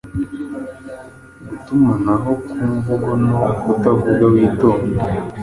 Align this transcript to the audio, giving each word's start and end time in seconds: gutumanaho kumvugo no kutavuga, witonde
gutumanaho 1.47 2.31
kumvugo 2.47 3.09
no 3.23 3.33
kutavuga, 3.61 4.23
witonde 4.33 4.97